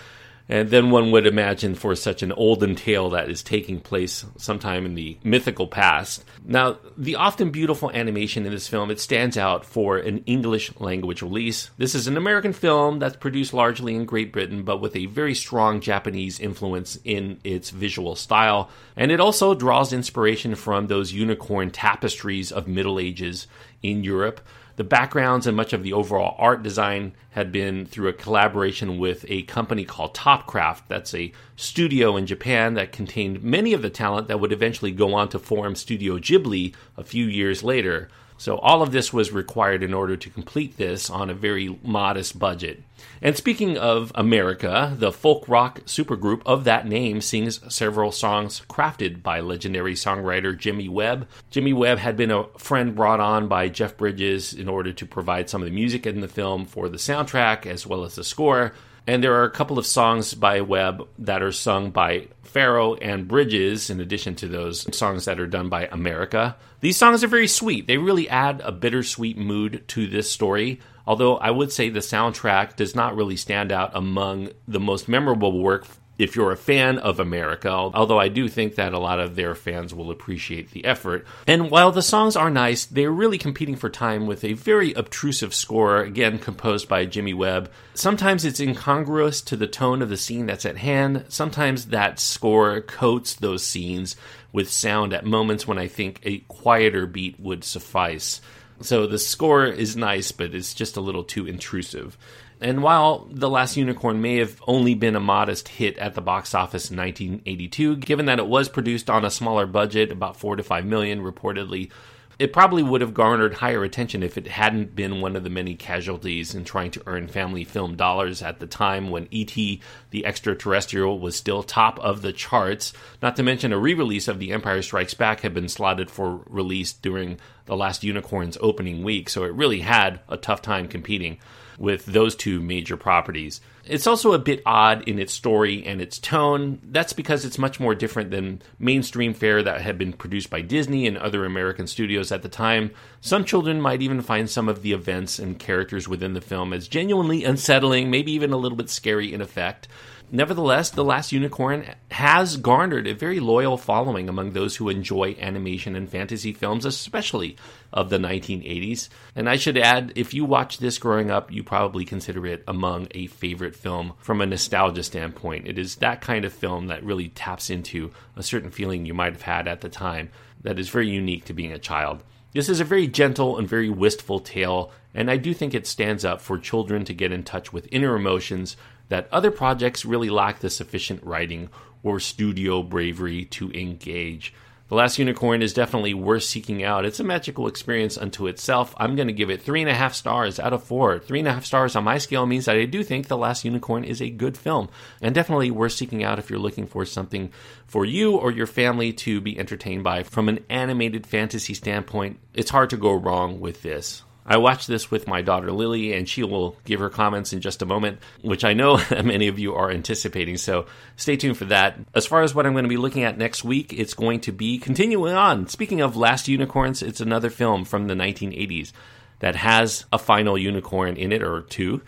and 0.49 0.71
then 0.71 0.91
one 0.91 1.11
would 1.11 1.27
imagine 1.27 1.75
for 1.75 1.95
such 1.95 2.23
an 2.23 2.33
olden 2.33 2.75
tale 2.75 3.11
that 3.11 3.29
is 3.29 3.43
taking 3.43 3.81
place 3.81 4.25
sometime 4.37 4.87
in 4.87 4.95
the 4.95 5.17
mythical 5.25 5.67
past. 5.67 6.25
Now, 6.45 6.79
the 6.97 7.17
often 7.17 7.51
beautiful 7.51 7.91
animation 7.91 8.47
in 8.47 8.53
this 8.53 8.69
film, 8.69 8.91
it 8.91 9.01
stands 9.01 9.37
out 9.37 9.65
for 9.65 9.99
an 9.99 10.23
English 10.27 10.79
language 10.79 11.23
release. 11.23 11.71
This 11.79 11.95
is 11.95 12.07
an 12.07 12.17
American 12.17 12.53
film 12.53 12.99
that's 12.99 13.17
produced 13.17 13.53
largely 13.53 13.95
in 13.95 14.05
Great 14.05 14.33
Britain, 14.33 14.63
but 14.63 14.81
with 14.81 14.95
a 14.95 15.07
very 15.07 15.35
strong 15.35 15.81
Japanese 15.81 16.39
influence 16.39 16.99
in 17.05 17.41
its 17.43 17.71
visual 17.71 18.15
style. 18.15 18.71
And 18.97 19.11
it 19.11 19.21
also 19.21 19.55
draws 19.55 19.93
inspiration 19.93 20.55
from 20.55 20.87
those 20.87 21.13
unicorn 21.13 21.71
tapestries 21.71 22.53
of 22.53 22.69
Middle 22.69 23.01
Ages 23.01 23.47
in 23.83 24.05
Europe. 24.05 24.41
The 24.77 24.85
backgrounds 24.85 25.47
and 25.47 25.57
much 25.57 25.73
of 25.73 25.83
the 25.83 25.95
overall 25.95 26.37
art 26.39 26.63
design 26.63 27.15
had 27.31 27.51
been 27.51 27.87
through 27.87 28.09
a 28.09 28.13
collaboration 28.13 28.99
with 28.99 29.25
a 29.29 29.43
company 29.43 29.87
called 29.87 30.15
Topcraft. 30.15 30.83
That's 30.89 31.15
a 31.15 31.33
studio 31.57 32.17
in 32.17 32.27
Japan 32.27 32.75
that 32.75 32.93
contained 32.93 33.43
many 33.43 33.73
of 33.73 33.81
the 33.81 33.89
talent 33.89 34.29
that 34.29 34.39
would 34.39 34.53
eventually 34.53 34.93
go 34.93 35.15
on 35.15 35.31
to 35.31 35.39
form 35.39 35.77
Studio 35.77 36.19
Ghibli 36.19 36.75
a 36.97 37.05
few 37.05 37.25
years 37.25 37.63
later. 37.63 38.11
So 38.39 38.59
all 38.59 38.83
of 38.83 38.93
this 38.93 39.13
was 39.13 39.33
required 39.33 39.83
in 39.83 39.95
order 39.95 40.17
to 40.17 40.31
complete 40.31 40.77
this 40.77 41.09
on 41.09 41.31
a 41.31 41.35
very 41.35 41.79
modest 41.83 42.39
budget. 42.39 42.83
And 43.23 43.37
speaking 43.37 43.79
of 43.79 44.13
America, 44.15 44.95
the 44.97 45.13
folk 45.13 45.49
rock 45.49 45.81
supergroup 45.81 46.43
of 46.45 46.65
that 46.65 46.87
name 46.87 47.21
sings 47.21 47.61
several 47.75 48.13
songs 48.13 48.63
crafted 48.69 49.23
by 49.23 49.41
legendary 49.41 49.95
songwriter 49.95 50.57
Jimmy 50.57 50.89
Webb. 50.89 51.27
Jimmy 51.51 51.73
Webb 51.73 51.99
had 51.99 52.17
been 52.17 52.31
a 52.31 52.45
friend 52.59 52.95
brought 52.95 53.21
on 53.21 53.49
by 53.49 53.69
Jeff 53.69 53.97
Bridges 53.97 54.53
in 54.53 54.69
order 54.69 54.93
to 54.93 55.07
provide 55.07 55.49
some 55.49 55.63
of 55.63 55.67
the 55.67 55.75
music 55.75 56.07
in 56.07 56.21
the 56.21 56.29
film 56.29 56.67
for 56.67 56.89
the 56.89 56.99
soundtrack 56.99 57.67
as 57.67 57.87
well 57.87 58.05
as 58.05 58.17
the 58.17 58.25
score. 58.25 58.73
And 59.07 59.23
there 59.23 59.35
are 59.35 59.45
a 59.45 59.51
couple 59.51 59.79
of 59.79 59.87
songs 59.87 60.35
by 60.35 60.61
Webb 60.63 61.07
that 61.21 61.43
are 61.43 61.53
sung 61.53 61.91
by 61.91 62.27
Farrow 62.43 62.95
and 62.95 63.29
Bridges, 63.29 63.89
in 63.89 64.01
addition 64.01 64.35
to 64.37 64.49
those 64.49 64.97
songs 64.97 65.27
that 65.27 65.39
are 65.39 65.47
done 65.47 65.69
by 65.69 65.87
America. 65.87 66.57
These 66.81 66.97
songs 66.97 67.23
are 67.23 67.29
very 67.29 67.47
sweet. 67.47 67.87
They 67.87 67.99
really 67.99 68.29
add 68.29 68.61
a 68.65 68.73
bittersweet 68.73 69.39
mood 69.39 69.85
to 69.89 70.07
this 70.09 70.31
story. 70.31 70.81
Although 71.07 71.37
I 71.37 71.53
would 71.53 71.71
say 71.71 71.89
the 71.89 72.01
soundtrack 72.01 72.75
does 72.75 72.97
not 72.97 73.15
really 73.15 73.37
stand 73.37 73.71
out 73.71 73.93
among 73.95 74.51
the 74.67 74.81
most 74.81 75.09
memorable 75.09 75.61
work 75.63 75.87
if 76.19 76.35
you're 76.35 76.53
a 76.53 76.57
fan 76.57 76.99
of 76.99 77.21
America, 77.21 77.71
although 77.71 78.19
I 78.19 78.29
do 78.29 78.49
think 78.49 78.77
that 78.77 78.93
a 78.93 78.99
lot 78.99 79.21
of 79.21 79.37
their 79.37 79.55
fans 79.55 79.95
will 79.95 80.11
appreciate 80.11 80.71
the 80.71 80.85
effort. 80.85 81.27
And 81.47 81.71
while 81.71 81.93
the 81.93 82.03
songs 82.03 82.37
are 82.37 82.51
nice, 82.51 82.87
they're 82.87 83.11
really 83.11 83.39
competing 83.39 83.77
for 83.77 83.91
time 83.91 84.27
with 84.27 84.45
a 84.45 84.55
very 84.55 84.93
obtrusive 84.95 85.55
score, 85.55 86.01
again 86.01 86.39
composed 86.39 86.89
by 86.89 87.05
Jimmy 87.05 87.35
Webb. 87.35 87.71
Sometimes 87.95 88.45
it's 88.45 88.61
incongruous 88.61 89.43
to 89.43 89.57
the 89.57 89.67
tone 89.67 90.03
of 90.03 90.09
the 90.09 90.17
scene 90.17 90.47
that's 90.47 90.67
at 90.67 90.79
hand. 90.79 91.25
Sometimes 91.29 91.87
that 91.87 92.19
score 92.19 92.81
coats 92.81 93.35
those 93.35 93.65
scenes 93.65 94.17
with 94.53 94.71
sound 94.71 95.13
at 95.13 95.27
moments 95.27 95.67
when 95.67 95.79
I 95.79 95.87
think 95.87 96.21
a 96.23 96.39
quieter 96.49 97.07
beat 97.07 97.39
would 97.39 97.63
suffice. 97.63 98.41
So 98.81 99.07
the 99.07 99.19
score 99.19 99.67
is 99.67 99.97
nice, 99.97 100.33
but 100.33 100.55
it's 100.55 100.75
just 100.75 100.97
a 100.97 101.01
little 101.01 101.25
too 101.25 101.47
intrusive. 101.47 102.17
And 102.61 102.83
while 102.83 103.29
The 103.31 103.51
Last 103.51 103.77
Unicorn 103.77 104.23
may 104.23 104.37
have 104.37 104.63
only 104.67 104.95
been 104.95 105.17
a 105.17 105.21
modest 105.21 105.69
hit 105.69 105.99
at 105.99 106.15
the 106.15 106.23
box 106.23 106.55
office 106.55 106.91
in 106.91 106.97
1982, 106.97 107.97
given 107.97 108.27
that 108.27 108.39
it 108.39 108.47
was 108.47 108.69
produced 108.69 109.11
on 109.11 109.25
a 109.25 109.31
smaller 109.31 109.67
budget, 109.67 110.11
about 110.11 110.37
4 110.37 110.57
to 110.57 110.63
5 110.63 110.87
million 110.87 111.21
reportedly, 111.23 111.91
it 112.39 112.53
probably 112.53 112.83
would 112.83 113.01
have 113.01 113.15
garnered 113.15 113.55
higher 113.55 113.83
attention 113.83 114.23
if 114.23 114.37
it 114.37 114.47
hadn't 114.47 114.95
been 114.95 115.23
one 115.23 115.37
of 115.37 115.45
the 115.45 115.51
many 115.51 115.75
casualties 115.75 116.55
in 116.55 116.65
trying 116.65 116.91
to 116.91 117.03
earn 117.07 117.29
family 117.29 117.65
film 117.65 117.97
dollars 117.97 118.43
at 118.43 118.59
the 118.59 118.67
time 118.67 119.11
when 119.11 119.29
E.T. 119.31 119.81
the 120.11 120.27
Extraterrestrial 120.27 121.19
was 121.19 121.35
still 121.35 121.63
top 121.63 121.99
of 122.01 122.21
the 122.21 122.35
charts. 122.35 122.93
Not 123.23 123.37
to 123.37 123.43
mention, 123.43 123.73
a 123.73 123.79
re 123.79 123.95
release 123.95 124.29
of 124.29 124.39
The 124.39 124.53
Empire 124.53 124.83
Strikes 124.83 125.15
Back 125.15 125.41
had 125.41 125.55
been 125.55 125.69
slotted 125.69 126.11
for 126.11 126.43
release 126.47 126.93
during 126.93 127.39
The 127.65 127.77
Last 127.77 128.05
Unicorn's 128.05 128.59
opening 128.61 129.03
week, 129.03 129.31
so 129.31 129.45
it 129.45 129.55
really 129.55 129.81
had 129.81 130.21
a 130.29 130.37
tough 130.37 130.61
time 130.61 130.89
competing 130.89 131.39
with 131.79 132.07
those 132.07 132.35
two 132.35 132.61
major 132.61 132.97
properties. 132.97 133.61
It's 133.85 134.07
also 134.07 134.33
a 134.33 134.39
bit 134.39 134.63
odd 134.67 135.09
in 135.09 135.19
its 135.19 135.33
story 135.33 135.85
and 135.87 136.01
its 136.01 136.19
tone. 136.19 136.81
That's 136.83 137.13
because 137.13 137.45
it's 137.45 137.59
much 137.59 137.79
more 137.79 137.95
different 137.95 138.31
than 138.31 138.63
mainstream 138.79 139.33
fare 139.33 139.63
that 139.63 139.81
had 139.81 139.97
been 139.97 140.13
produced 140.13 140.51
by 140.51 140.61
Disney 140.61 141.07
and 141.07 141.17
other 141.17 141.45
American 141.45 141.87
studios 141.87 142.33
at 142.33 142.43
the 142.43 142.49
time. 142.49 142.91
Some 143.21 143.45
children 143.45 143.81
might 143.81 144.03
even 144.03 144.23
find 144.23 144.51
some 144.51 144.69
of 144.69 144.83
the 144.83 144.93
events 144.93 145.39
and 145.39 145.59
characters 145.59 146.09
within 146.09 146.35
the 146.35 146.41
film 146.41 146.73
as 146.73 146.89
genuinely 146.89 147.45
unsettling, 147.45 148.11
maybe 148.11 148.33
even 148.33 148.53
a 148.53 148.57
little 148.57 148.77
bit 148.77 148.91
scary 148.91 149.33
in 149.33 149.41
effect. 149.41 149.87
Nevertheless, 150.33 150.91
The 150.91 151.05
Last 151.05 151.31
Unicorn 151.31 151.87
has 152.11 152.57
garnered 152.57 153.07
a 153.07 153.15
very 153.15 153.39
loyal 153.39 153.77
following 153.77 154.29
among 154.29 154.53
those 154.53 154.75
who 154.75 154.89
enjoy 154.89 155.37
animation 155.39 155.95
and 155.95 156.11
fantasy 156.11 156.53
films, 156.53 156.85
especially 156.85 157.57
of 157.93 158.11
the 158.11 158.19
1980s. 158.19 159.09
And 159.37 159.49
I 159.49 159.55
should 159.55 159.79
add, 159.79 160.13
if 160.17 160.35
you 160.35 160.45
watched 160.45 160.81
this 160.81 160.99
growing 160.99 161.31
up, 161.31 161.53
you 161.53 161.63
probably 161.63 162.05
consider 162.05 162.45
it 162.45 162.65
among 162.67 163.07
a 163.13 163.29
favorite 163.29 163.77
film 163.77 164.15
from 164.19 164.41
a 164.41 164.47
nostalgia 164.47 165.05
standpoint. 165.05 165.69
It 165.69 165.79
is 165.79 165.97
that 165.97 166.23
kind 166.23 166.45
of 166.45 166.53
film 166.53 166.89
that 166.89 167.05
really 167.05 167.29
taps 167.29 167.71
into 167.71 168.11
a 168.35 168.43
certain 168.43 168.71
feeling 168.71 169.07
you 169.07 169.15
might 169.15 169.33
have 169.33 169.43
had 169.43 169.69
at 169.69 169.81
the 169.81 169.89
time 169.89 170.31
that 170.63 170.81
is 170.81 170.89
very 170.89 171.09
unique 171.09 171.45
to 171.45 171.55
being 171.55 171.73
a 171.73 171.79
child. 171.79 172.25
This 172.53 172.69
is 172.69 172.81
a 172.81 172.85
very 172.85 173.07
gentle 173.07 173.59
and 173.59 173.69
very 173.69 173.91
wistful 173.91 174.41
tale, 174.41 174.91
and 175.15 175.31
I 175.31 175.37
do 175.37 175.53
think 175.53 175.75
it 175.75 175.87
stands 175.87 176.25
up 176.25 176.41
for 176.41 176.59
children 176.59 177.05
to 177.05 177.13
get 177.13 177.31
in 177.31 177.45
touch 177.45 177.73
with 177.73 177.87
inner 177.93 178.17
emotions 178.17 178.77
that 179.09 179.29
other 179.33 179.51
projects 179.51 180.05
really 180.05 180.31
lack 180.31 180.61
the 180.61 180.71
sufficient 180.71 181.23
writing 181.23 181.69
or 182.03 182.21
studio 182.21 182.83
bravery 182.83 183.45
to 183.45 183.71
engage. 183.73 184.53
The 184.89 184.95
Last 184.95 185.19
Unicorn 185.19 185.63
is 185.63 185.75
definitely 185.75 186.15
worth 186.15 186.45
seeking 186.45 186.85
out. 186.85 187.05
It's 187.05 187.19
a 187.19 187.25
magical 187.25 187.67
experience 187.67 188.17
unto 188.17 188.47
itself. 188.47 188.95
I'm 188.99 189.17
going 189.17 189.27
to 189.27 189.35
give 189.35 189.51
it 189.51 189.61
three 189.61 189.81
and 189.81 189.91
a 189.91 189.95
half 189.95 190.15
stars 190.15 190.61
out 190.61 190.73
of 190.73 190.85
four. 190.85 191.19
Three 191.19 191.41
and 191.41 191.49
a 191.49 191.53
half 191.53 191.65
stars 191.65 191.97
on 191.97 192.05
my 192.05 192.19
scale 192.19 192.47
means 192.47 192.67
that 192.67 192.77
I 192.77 192.85
do 192.85 193.03
think 193.03 193.27
The 193.27 193.37
Last 193.37 193.65
Unicorn 193.65 194.05
is 194.05 194.23
a 194.23 194.31
good 194.31 194.57
film 194.57 194.89
and 195.21 195.35
definitely 195.35 195.73
worth 195.73 195.91
seeking 195.91 196.23
out 196.23 196.39
if 196.39 196.51
you're 196.51 196.61
looking 196.61 196.87
for 196.87 197.05
something 197.05 197.51
for 197.85 198.05
you 198.05 198.37
or 198.37 198.53
your 198.53 198.69
family 198.69 199.13
to 199.15 199.41
be 199.41 199.59
entertained 199.59 200.05
by. 200.05 200.23
From 200.23 200.49
an 200.49 200.65
animated 200.71 201.27
fantasy 201.27 201.75
standpoint, 201.75 202.39
it's 202.55 202.71
hard 202.71 202.91
to 202.91 202.97
go 202.97 203.13
wrong 203.13 203.59
with 203.59 203.83
this. 203.83 204.23
I 204.47 204.59
watched 204.59 204.87
this 204.87 205.11
with 205.11 205.27
my 205.27 205.43
daughter 205.43 205.73
Lily, 205.73 206.13
and 206.13 206.29
she 206.29 206.45
will 206.45 206.77
give 206.85 207.01
her 207.01 207.11
comments 207.11 207.53
in 207.53 207.61
just 207.61 207.83
a 207.83 207.87
moment, 207.87 208.21
which 208.43 208.65
I 208.65 208.75
know 208.75 209.01
many 209.11 209.49
of 209.49 209.59
you 209.59 209.75
are 209.75 209.91
anticipating. 209.91 210.57
So 210.57 210.87
stay 211.17 211.37
tuned 211.37 211.59
for 211.59 211.65
that. 211.67 211.99
As 212.15 212.27
far 212.27 212.43
as 212.43 212.55
what 212.55 212.67
I'm 212.67 212.73
going 212.73 212.85
to 212.85 212.89
be 212.89 212.97
looking 212.97 213.25
at 213.25 213.39
next 213.39 213.65
week, 213.65 213.93
it's 213.93 214.15
going 214.15 214.41
to 214.41 214.53
be 214.53 214.79
continuing 214.79 215.35
on. 215.35 215.67
Speaking 215.67 216.01
of 216.01 216.17
Last 216.17 216.47
Unicorns, 216.47 217.03
it's 217.03 217.21
another 217.21 217.51
film 217.51 217.85
from 217.85 218.07
the 218.07 218.15
1980s 218.15 218.93
that 219.41 219.57
has 219.57 220.07
a 220.13 220.19
final 220.19 220.57
unicorn 220.57 221.17
in 221.17 221.33
it, 221.33 221.43
or 221.43 221.63
two. 221.63 222.03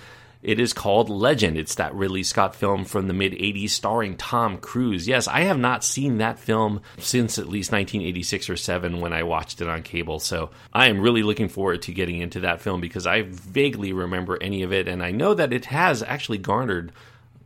It 0.48 0.58
is 0.58 0.72
called 0.72 1.10
Legend. 1.10 1.58
It's 1.58 1.74
that 1.74 1.94
Ridley 1.94 2.22
Scott 2.22 2.54
film 2.54 2.86
from 2.86 3.06
the 3.06 3.12
mid 3.12 3.32
80s 3.32 3.68
starring 3.68 4.16
Tom 4.16 4.56
Cruise. 4.56 5.06
Yes, 5.06 5.28
I 5.28 5.40
have 5.40 5.58
not 5.58 5.84
seen 5.84 6.16
that 6.18 6.38
film 6.38 6.80
since 6.96 7.38
at 7.38 7.50
least 7.50 7.70
1986 7.70 8.48
or 8.48 8.56
7 8.56 8.98
when 9.02 9.12
I 9.12 9.24
watched 9.24 9.60
it 9.60 9.68
on 9.68 9.82
cable. 9.82 10.20
So 10.20 10.48
I 10.72 10.88
am 10.88 11.02
really 11.02 11.22
looking 11.22 11.50
forward 11.50 11.82
to 11.82 11.92
getting 11.92 12.20
into 12.20 12.40
that 12.40 12.62
film 12.62 12.80
because 12.80 13.06
I 13.06 13.24
vaguely 13.28 13.92
remember 13.92 14.42
any 14.42 14.62
of 14.62 14.72
it. 14.72 14.88
And 14.88 15.02
I 15.02 15.10
know 15.10 15.34
that 15.34 15.52
it 15.52 15.66
has 15.66 16.02
actually 16.02 16.38
garnered 16.38 16.92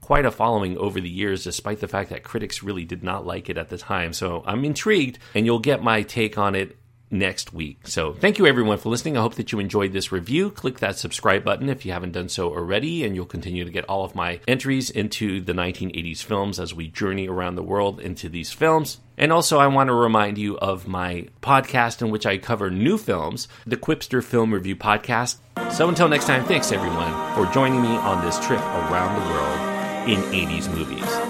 quite 0.01 0.25
a 0.25 0.31
following 0.31 0.79
over 0.79 1.01
the 1.01 1.11
years, 1.11 1.43
despite 1.43 1.81
the 1.81 1.89
fact 1.89 2.11
that 2.11 2.23
critics 2.23 2.63
really 2.63 2.85
did 2.85 3.03
not 3.03 3.27
like 3.27 3.51
it 3.51 3.59
at 3.59 3.69
the 3.69 3.79
time. 3.79 4.13
So 4.13 4.45
I'm 4.47 4.65
intrigued, 4.65 5.19
and 5.35 5.45
you'll 5.45 5.59
get 5.59 5.83
my 5.83 6.03
take 6.03 6.39
on 6.39 6.55
it 6.55 6.77
next 7.13 7.53
week. 7.53 7.87
So 7.87 8.15
thank 8.15 8.39
you 8.39 8.47
everyone 8.47 8.79
for 8.79 8.89
listening. 8.89 9.17
I 9.17 9.21
hope 9.21 9.35
that 9.35 9.53
you 9.53 9.61
enjoyed 9.61 9.93
this 9.93 10.11
review. 10.11 10.51
Click 10.51 10.81
that 10.81 10.99
subscribe 10.99 11.45
button 11.45 11.69
if 11.69 11.85
you 11.85 11.93
haven't 11.93 12.13
done 12.13 12.29
so 12.29 12.51
already, 12.53 13.05
and 13.05 13.15
you'll 13.15 13.27
continue 13.27 13.65
to 13.65 13.71
get 13.71 13.85
all 13.85 14.05
of 14.05 14.15
my 14.15 14.41
entries 14.49 14.91
into 14.91 15.41
the 15.41 15.53
1980s 15.53 16.23
films 16.25 16.59
as 16.59 16.75
we 16.75 16.89
journey 16.89 17.29
around 17.29 17.55
the 17.55 17.63
world 17.63 18.01
into 18.01 18.29
these 18.29 18.51
films. 18.51 18.99
And 19.19 19.31
also, 19.31 19.59
I 19.59 19.67
want 19.67 19.89
to 19.89 19.95
remind 19.95 20.39
you 20.39 20.59
of 20.59 20.89
my 20.89 21.29
podcast 21.43 22.01
in 22.01 22.11
which 22.11 22.27
I 22.27 22.39
cover 22.39 22.71
new 22.71 22.97
films, 22.97 23.47
the 23.67 23.77
Qwipster 23.77 24.25
Film 24.25 24.55
Review 24.55 24.75
Podcast. 24.75 25.37
So 25.71 25.89
until 25.89 26.09
next 26.09 26.25
time, 26.25 26.45
thanks 26.45 26.73
everyone 26.73 27.13
for 27.35 27.53
joining 27.53 27.83
me 27.83 27.89
on 27.89 28.25
this 28.25 28.41
trip 28.45 28.61
around 28.61 29.21
the 29.21 29.31
world 29.31 30.09
in 30.09 30.21
80s 30.33 30.75
movies. 30.75 31.22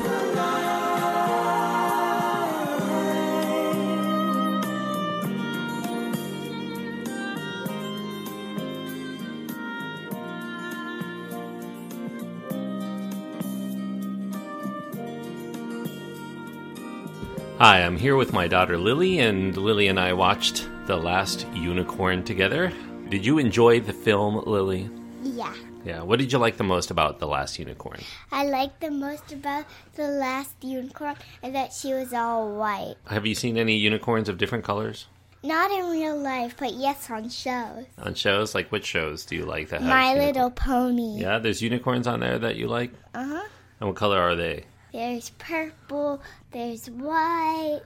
Hi, 17.62 17.84
I'm 17.84 17.96
here 17.96 18.16
with 18.16 18.32
my 18.32 18.48
daughter 18.48 18.76
Lily, 18.76 19.20
and 19.20 19.56
Lily 19.56 19.86
and 19.86 20.00
I 20.00 20.14
watched 20.14 20.68
The 20.88 20.96
Last 20.96 21.46
Unicorn 21.54 22.24
together. 22.24 22.72
Did 23.08 23.24
you 23.24 23.38
enjoy 23.38 23.78
the 23.78 23.92
film, 23.92 24.42
Lily? 24.44 24.90
Yeah. 25.22 25.54
Yeah. 25.84 26.02
What 26.02 26.18
did 26.18 26.32
you 26.32 26.40
like 26.40 26.56
the 26.56 26.64
most 26.64 26.90
about 26.90 27.20
The 27.20 27.28
Last 27.28 27.60
Unicorn? 27.60 28.00
I 28.32 28.46
like 28.46 28.80
the 28.80 28.90
most 28.90 29.30
about 29.30 29.66
the 29.94 30.08
last 30.08 30.56
unicorn 30.60 31.14
is 31.44 31.52
that 31.52 31.72
she 31.72 31.94
was 31.94 32.12
all 32.12 32.52
white. 32.56 32.96
Have 33.06 33.26
you 33.26 33.36
seen 33.36 33.56
any 33.56 33.76
unicorns 33.76 34.28
of 34.28 34.38
different 34.38 34.64
colors 34.64 35.06
Not 35.44 35.70
in 35.70 35.88
real 35.88 36.18
life, 36.18 36.56
but 36.58 36.72
yes, 36.74 37.08
on 37.12 37.28
shows. 37.28 37.86
on 37.96 38.14
shows? 38.14 38.56
Like, 38.56 38.72
which 38.72 38.86
shows 38.86 39.24
do 39.24 39.36
you 39.36 39.44
like 39.44 39.68
that 39.68 39.82
have 39.82 39.88
My 39.88 40.08
unicorn- 40.14 40.26
Little 40.26 40.50
Pony. 40.50 41.20
Yeah, 41.20 41.38
there's 41.38 41.62
unicorns 41.62 42.08
on 42.08 42.18
there 42.18 42.40
that 42.40 42.56
you 42.56 42.66
like? 42.66 42.90
Uh 43.14 43.24
huh. 43.24 43.48
And 43.78 43.88
what 43.88 43.94
color 43.94 44.18
are 44.18 44.34
they? 44.34 44.64
There's 44.92 45.30
purple, 45.38 46.20
there's 46.52 46.88
white, 46.90 47.80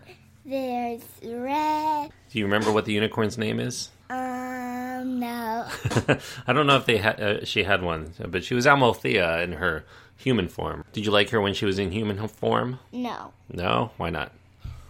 there's 0.45 1.03
red. 1.23 2.11
Do 2.31 2.39
you 2.39 2.45
remember 2.45 2.73
what 2.73 2.85
the 2.85 2.93
unicorn's 2.93 3.39
name 3.39 3.61
is? 3.61 3.91
Um, 4.11 5.19
no. 5.19 5.67
I 6.47 6.53
don't 6.53 6.67
know 6.67 6.77
if 6.77 6.87
they 6.87 6.99
had 6.99 7.21
uh, 7.21 7.45
she 7.45 7.65
had 7.65 7.83
one, 7.83 8.13
but 8.29 8.45
she 8.45 8.55
was 8.55 8.67
Amalthea 8.67 9.43
in 9.43 9.53
her 9.53 9.85
human 10.17 10.49
form. 10.49 10.85
Did 10.93 11.05
you 11.05 11.11
like 11.11 11.31
her 11.31 11.41
when 11.41 11.55
she 11.55 11.65
was 11.65 11.79
in 11.79 11.91
human 11.91 12.27
form? 12.29 12.79
No. 12.93 13.33
No, 13.53 13.91
why 13.97 14.11
not? 14.11 14.33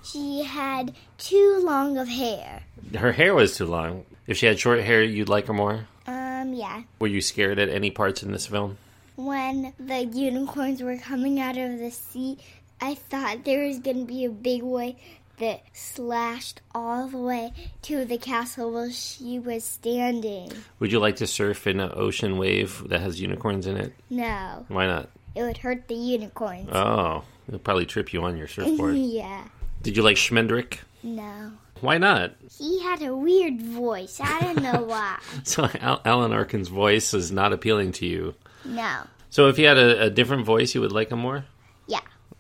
She 0.05 0.45
had 0.45 0.95
too 1.19 1.61
long 1.65 1.99
of 1.99 2.09
hair. 2.09 2.63
Her 2.97 3.13
hair 3.13 3.35
was 3.35 3.57
too 3.57 3.67
long. 3.67 4.05
If 4.27 4.37
she 4.37 4.47
had 4.47 4.59
short 4.59 4.81
hair, 4.81 5.03
you'd 5.03 5.29
like 5.29 5.47
her 5.47 5.53
more. 5.53 5.87
Um, 6.07 6.53
yeah. 6.55 6.83
Were 7.01 7.09
you 7.09 7.21
scared 7.21 7.59
at 7.59 7.69
any 7.69 7.91
parts 7.91 8.23
in 8.23 8.33
this 8.33 8.47
film? 8.47 8.79
When 9.17 9.73
the 9.81 10.05
unicorns 10.05 10.83
were 10.83 10.99
coming 10.99 11.41
out 11.41 11.57
of 11.57 11.79
the 11.79 11.91
sea, 11.91 12.39
I 12.81 12.95
thought 12.95 13.45
there 13.45 13.67
was 13.67 13.79
going 13.79 14.01
to 14.01 14.05
be 14.13 14.25
a 14.25 14.31
big 14.31 14.63
wave 14.63 14.97
that 15.39 15.63
slashed 15.73 16.61
all 16.75 17.09
the 17.09 17.19
way 17.19 17.53
to 17.83 18.05
the 18.05 18.19
castle 18.19 18.71
where 18.73 18.91
she 18.91 19.39
was 19.39 19.65
standing. 19.65 20.51
Would 20.79 20.93
you 20.93 20.99
like 20.99 21.17
to 21.17 21.27
surf 21.27 21.67
in 21.67 21.81
an 21.81 21.91
ocean 21.95 22.39
wave 22.39 22.83
that 22.89 23.01
has 23.01 23.21
unicorns 23.21 23.67
in 23.67 23.77
it? 23.77 23.93
No, 24.11 24.65
Why 24.69 24.87
not? 24.87 25.11
it 25.35 25.43
would 25.43 25.59
hurt 25.59 25.89
the 25.89 25.95
unicorns. 25.95 26.71
Oh, 26.73 27.23
it'll 27.47 27.61
probably 27.61 27.85
trip 27.85 28.13
you 28.15 28.23
on 28.25 28.39
your 28.39 28.49
surfboard. 28.49 28.95
yeah. 28.97 29.45
Did 29.83 29.97
you 29.97 30.03
like 30.03 30.17
Schmendrick? 30.17 30.79
No. 31.03 31.53
Why 31.83 31.99
not? 31.99 32.33
He 32.59 32.83
had 32.83 33.03
a 33.03 33.15
weird 33.15 33.61
voice. 33.61 34.19
I 34.23 34.41
don't 34.41 34.63
know 34.63 34.83
why. 34.87 35.19
So 35.45 35.69
Al- 35.81 36.01
Alan 36.07 36.31
Arkin's 36.33 36.69
voice 36.69 37.13
is 37.13 37.31
not 37.31 37.53
appealing 37.53 37.93
to 37.93 38.07
you. 38.07 38.35
No. 38.65 39.03
So 39.29 39.49
if 39.49 39.59
he 39.59 39.65
had 39.65 39.77
a, 39.77 40.05
a 40.05 40.11
different 40.11 40.47
voice, 40.47 40.75
you 40.75 40.81
would 40.81 40.93
like 40.93 41.11
him 41.11 41.19
more? 41.19 41.45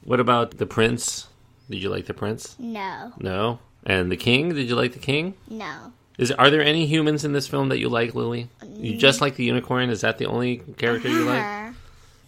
What 0.06 0.20
about 0.20 0.58
the 0.58 0.66
prince? 0.66 1.26
Did 1.68 1.82
you 1.82 1.90
like 1.90 2.06
the 2.06 2.14
prince? 2.14 2.54
No. 2.60 3.12
No. 3.18 3.58
And 3.84 4.10
the 4.10 4.16
king? 4.16 4.54
Did 4.54 4.68
you 4.68 4.76
like 4.76 4.92
the 4.92 5.00
king? 5.00 5.34
No. 5.50 5.92
Is 6.16 6.30
are 6.30 6.48
there 6.48 6.62
any 6.62 6.86
humans 6.86 7.24
in 7.24 7.32
this 7.32 7.48
film 7.48 7.68
that 7.70 7.78
you 7.80 7.88
like, 7.88 8.14
Lily? 8.14 8.48
You 8.72 8.96
just 8.96 9.20
like 9.20 9.34
the 9.34 9.44
unicorn? 9.44 9.90
Is 9.90 10.02
that 10.02 10.18
the 10.18 10.26
only 10.26 10.58
character 10.78 11.08
you 11.08 11.24
like? 11.24 11.42
Uh, 11.42 11.72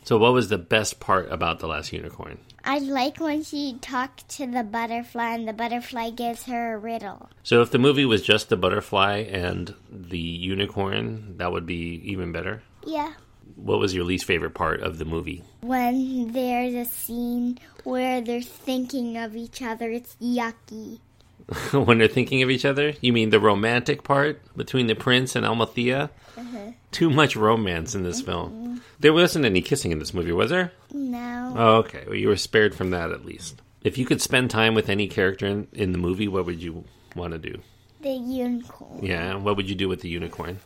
So 0.05 0.19
what 0.19 0.33
was 0.33 0.49
the 0.49 0.59
best 0.59 0.99
part 0.99 1.31
about 1.31 1.61
the 1.61 1.69
last 1.69 1.93
unicorn? 1.93 2.39
I 2.65 2.79
like 2.81 3.21
when 3.21 3.45
she 3.45 3.79
talked 3.81 4.29
to 4.31 4.47
the 4.47 4.65
butterfly 4.65 5.35
and 5.35 5.47
the 5.47 5.53
butterfly 5.53 6.11
gives 6.11 6.45
her 6.45 6.75
a 6.75 6.79
riddle. 6.79 7.31
So 7.45 7.63
if 7.63 7.71
the 7.71 7.79
movie 7.79 8.05
was 8.05 8.23
just 8.23 8.49
the 8.49 8.57
butterfly 8.57 9.19
and 9.19 9.73
the 9.91 10.19
unicorn, 10.19 11.37
that 11.39 11.53
would 11.53 11.65
be 11.65 12.03
even 12.05 12.33
better. 12.33 12.63
Yeah. 12.85 13.13
What 13.59 13.81
was 13.81 13.95
your 13.95 14.05
least 14.05 14.25
favorite 14.25 14.55
part 14.55 14.81
of 14.81 14.99
the 14.99 15.05
movie? 15.05 15.43
When 15.61 16.33
there's 16.33 16.75
a 16.75 16.85
scene 16.85 17.59
where 17.85 18.21
they're 18.21 18.41
thinking 18.41 19.17
of 19.17 19.37
each 19.37 19.62
other, 19.62 19.91
it's 19.91 20.17
yucky. 20.23 21.00
when 21.73 21.99
they're 21.99 22.09
thinking 22.09 22.43
of 22.43 22.50
each 22.50 22.65
other? 22.65 22.95
You 23.00 23.12
mean 23.12 23.31
the 23.31 23.41
romantic 23.41 24.05
part 24.05 24.41
between 24.57 24.87
the 24.87 24.95
prince 24.95 25.35
and 25.35 25.45
Amalthea? 25.45 26.11
Uh-huh. 26.37 26.73
Too 26.93 27.11
much 27.11 27.37
romance 27.37 27.95
in 27.95 28.03
this 28.03 28.21
film. 28.21 28.50
Mm-hmm. 28.53 28.79
There 29.00 29.12
wasn't 29.12 29.45
any 29.45 29.61
kissing 29.61 29.91
in 29.91 29.99
this 29.99 30.15
movie, 30.15 30.33
was 30.33 30.50
there? 30.50 30.73
No. 30.93 31.55
Oh, 31.57 31.77
okay. 31.79 32.05
Well, 32.07 32.17
you 32.17 32.29
were 32.29 32.37
spared 32.37 32.75
from 32.75 32.91
that 32.91 33.11
at 33.11 33.25
least. 33.25 33.61
If 33.83 33.97
you 33.97 34.05
could 34.05 34.21
spend 34.21 34.50
time 34.50 34.75
with 34.75 34.88
any 34.88 35.09
character 35.09 35.47
in, 35.47 35.69
in 35.73 35.93
the 35.93 35.99
movie, 35.99 36.29
what 36.29 36.47
would 36.47 36.62
you 36.62 36.85
want 37.17 37.33
to 37.33 37.38
do? 37.38 37.61
The 38.03 38.11
unicorn. 38.11 39.05
Yeah, 39.05 39.35
what 39.37 39.57
would 39.57 39.69
you 39.69 39.75
do 39.75 39.88
with 39.88 40.00
the 40.00 40.09
unicorn? 40.09 40.61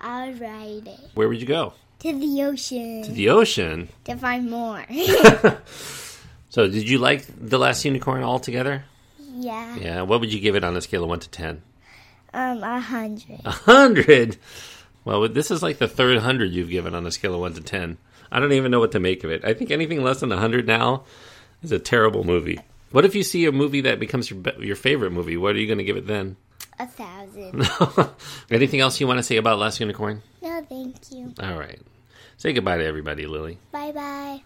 I'll 0.00 0.32
ride 0.34 0.86
it. 0.86 1.00
Where 1.14 1.28
would 1.28 1.40
you 1.40 1.46
go? 1.46 1.74
To 2.00 2.12
the 2.12 2.42
ocean. 2.44 3.02
To 3.04 3.12
the 3.12 3.28
ocean. 3.30 3.88
to 4.04 4.16
find 4.16 4.50
more. 4.50 4.84
So, 6.52 6.66
did 6.66 6.88
you 6.88 6.98
like 6.98 7.26
The 7.40 7.58
Last 7.58 7.84
Unicorn 7.84 8.24
altogether? 8.24 8.82
yeah. 9.36 9.76
Yeah, 9.76 10.02
what 10.02 10.18
would 10.18 10.32
you 10.32 10.40
give 10.40 10.56
it 10.56 10.64
on 10.64 10.76
a 10.76 10.80
scale 10.80 11.04
of 11.04 11.08
1 11.08 11.20
to 11.20 11.28
10? 11.30 11.62
Um, 12.34 12.62
a 12.64 12.80
hundred. 12.80 13.40
A 13.44 13.52
100! 13.52 14.36
Well, 15.04 15.28
this 15.28 15.52
is 15.52 15.62
like 15.62 15.78
the 15.78 15.86
third 15.86 16.16
100 16.16 16.50
you've 16.50 16.68
given 16.68 16.92
on 16.94 17.06
a 17.06 17.12
scale 17.12 17.34
of 17.34 17.40
1 17.40 17.54
to 17.54 17.60
10. 17.60 17.98
I 18.32 18.40
don't 18.40 18.52
even 18.52 18.72
know 18.72 18.80
what 18.80 18.90
to 18.92 19.00
make 19.00 19.22
of 19.22 19.30
it. 19.30 19.44
I 19.44 19.54
think 19.54 19.70
anything 19.70 20.02
less 20.02 20.18
than 20.18 20.30
100 20.30 20.66
now 20.66 21.04
is 21.62 21.70
a 21.70 21.78
terrible 21.78 22.24
movie. 22.24 22.58
What 22.90 23.04
if 23.04 23.14
you 23.14 23.22
see 23.22 23.44
a 23.46 23.52
movie 23.52 23.82
that 23.82 24.00
becomes 24.00 24.28
your 24.28 24.40
your 24.58 24.74
favorite 24.76 25.12
movie? 25.12 25.36
What 25.36 25.54
are 25.54 25.58
you 25.60 25.68
going 25.68 25.78
to 25.78 25.84
give 25.84 25.96
it 25.96 26.08
then? 26.08 26.36
A 26.80 26.86
thousand. 26.86 27.68
Anything 28.50 28.80
else 28.80 28.98
you 29.00 29.06
want 29.06 29.18
to 29.18 29.22
say 29.22 29.36
about 29.36 29.58
Last 29.58 29.80
Unicorn? 29.80 30.22
no, 30.42 30.64
thank 30.66 30.96
you. 31.12 31.34
All 31.38 31.58
right. 31.58 31.78
Say 32.38 32.54
goodbye 32.54 32.78
to 32.78 32.84
everybody, 32.86 33.26
Lily. 33.26 33.58
Bye 33.70 33.92
bye. 33.92 34.42